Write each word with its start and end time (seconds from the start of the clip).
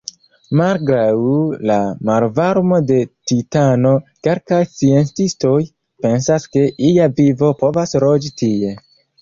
Malgraŭ 0.59 1.17
la 1.71 1.75
malvarmo 2.09 2.79
de 2.91 2.97
Titano, 3.31 3.91
kelkaj 4.29 4.61
sciencistoj 4.73 5.55
pensas, 6.07 6.51
ke 6.57 6.65
ia 6.89 7.09
vivo 7.21 7.53
povas 7.65 7.97
loĝi 8.07 8.35
tie. 8.45 8.77